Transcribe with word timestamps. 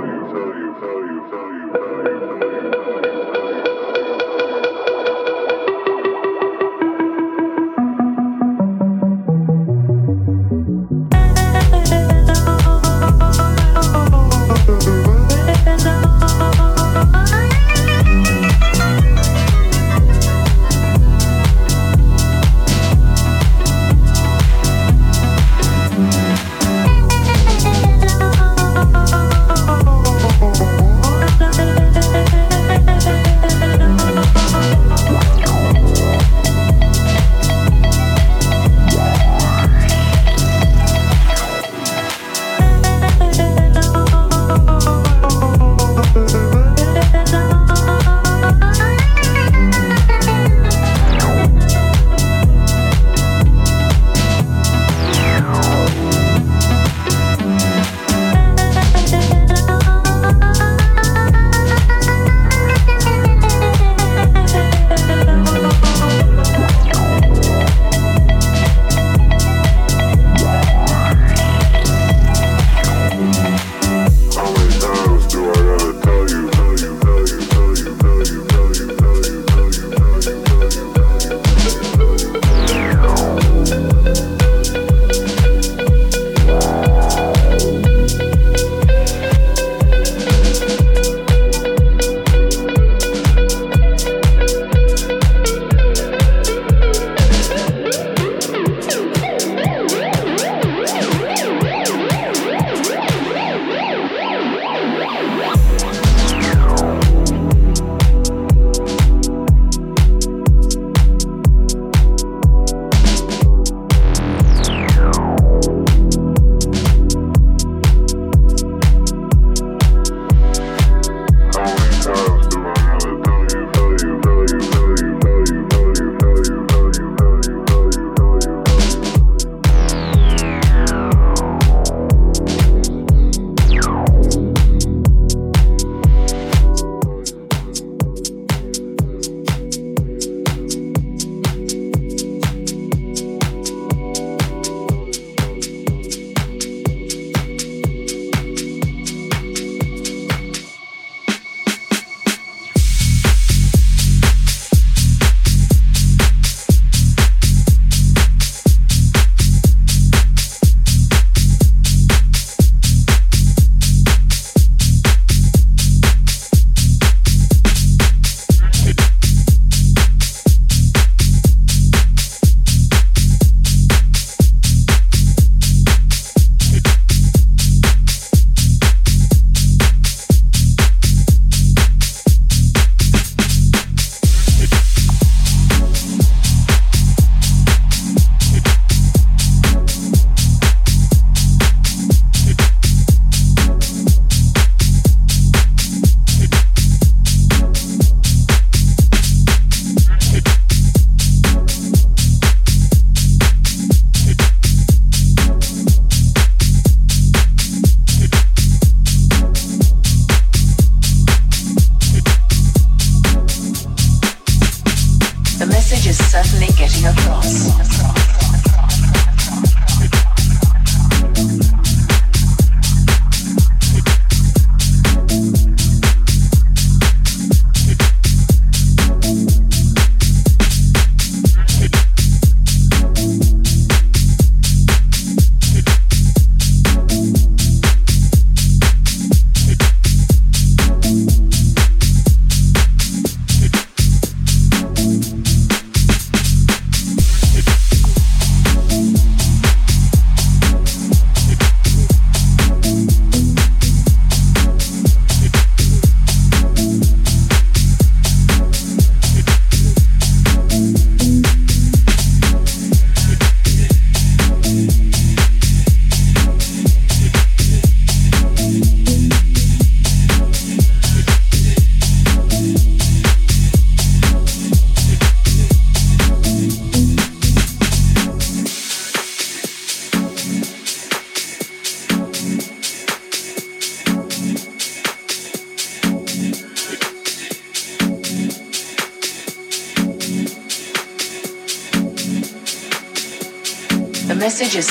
tell 0.00 0.08
you, 0.08 0.74
tell 0.80 1.00
you, 1.04 1.30
tell 1.30 1.52
you, 1.52 1.72
tell 1.72 2.04
you, 2.04 2.20
tell 2.20 2.44
you. 2.44 2.49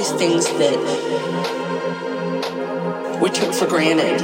these 0.00 0.12
things 0.12 0.46
that 0.46 0.78
we 3.20 3.28
took 3.28 3.52
for 3.52 3.66
granted. 3.66 4.22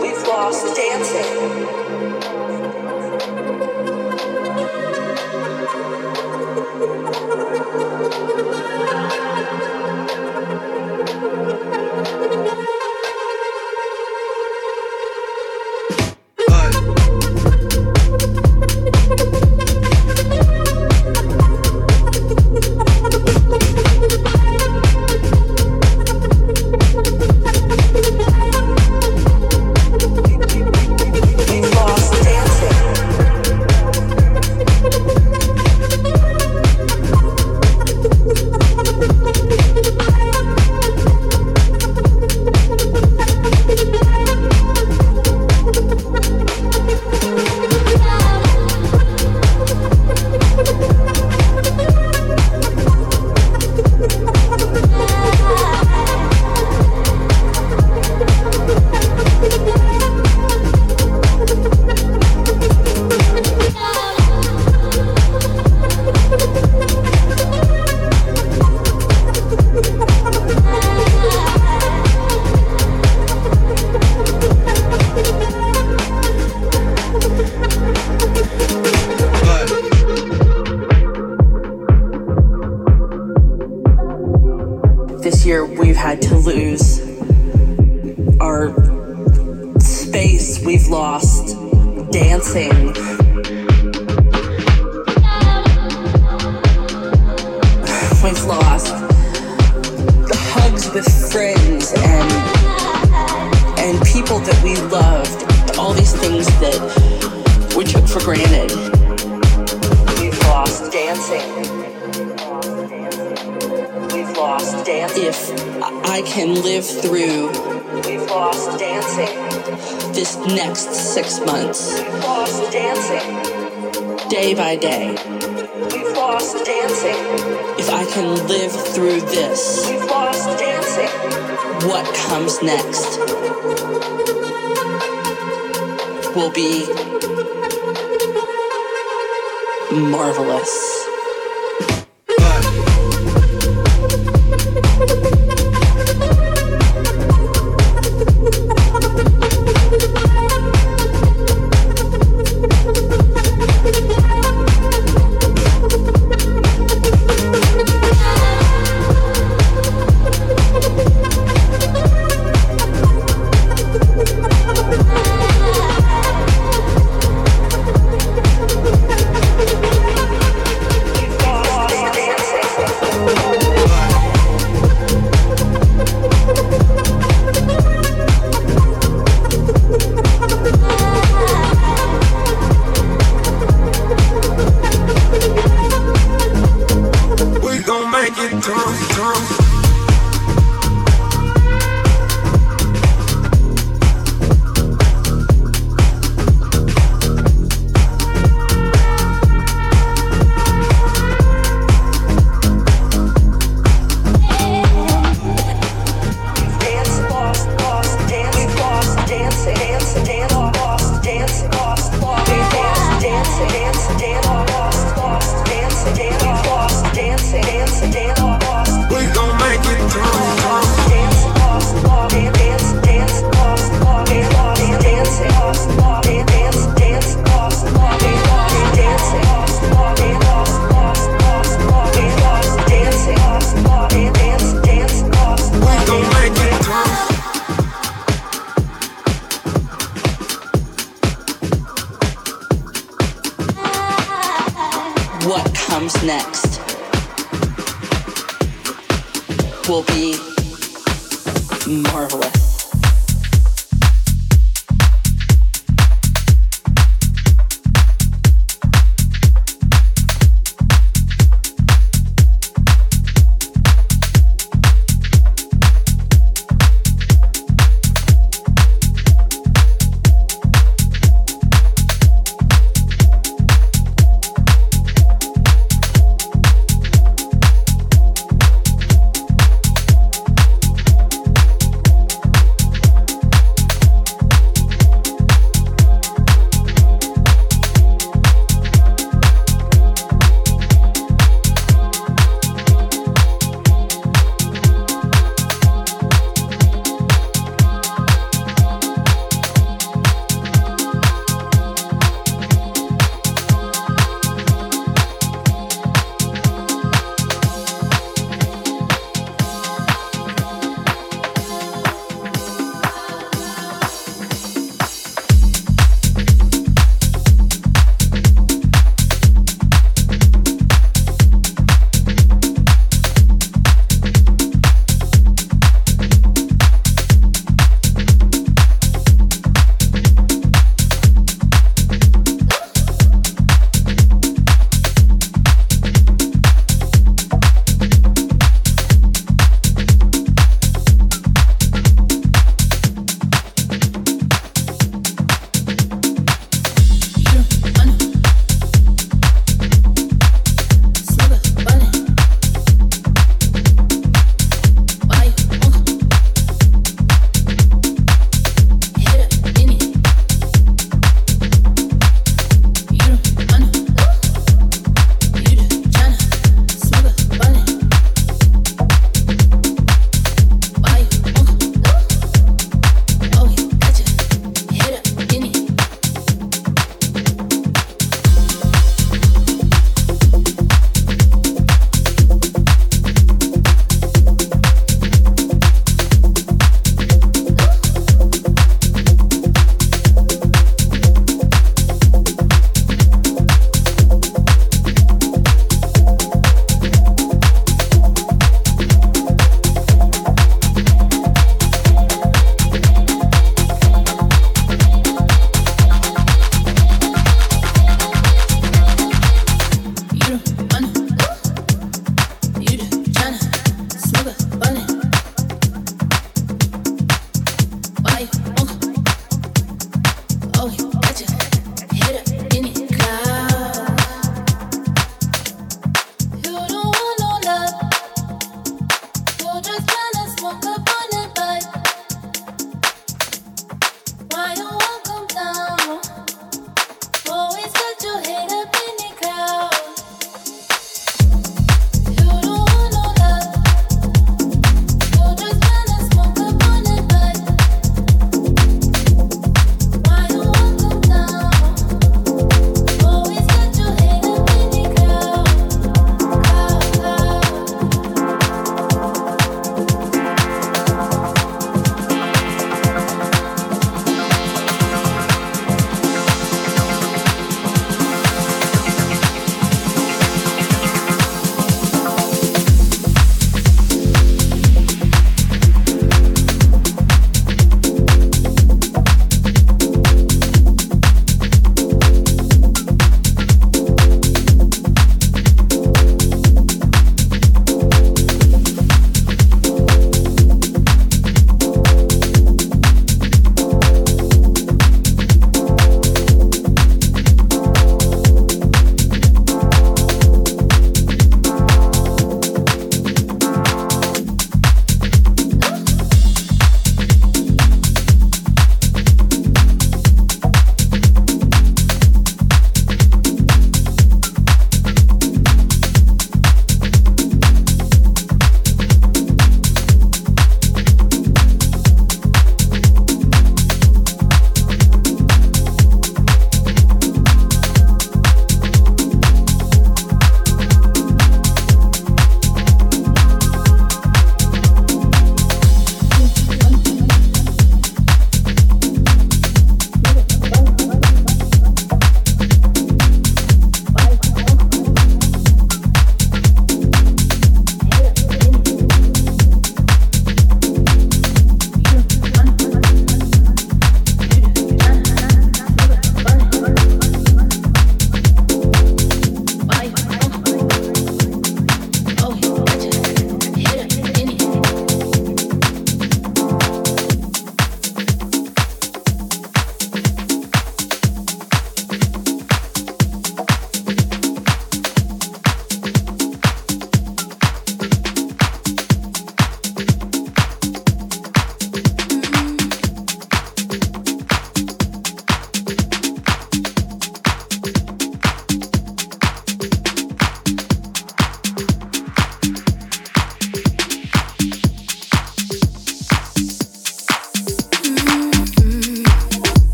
We've 0.00 0.22
lost 0.26 0.74
dancing. 0.74 1.71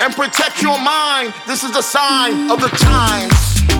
and 0.00 0.12
protect 0.14 0.60
your 0.60 0.76
mind. 0.82 1.32
This 1.46 1.62
is 1.62 1.72
the 1.72 1.82
sign 1.82 2.50
of 2.50 2.60
the 2.60 2.68
times. 2.68 3.73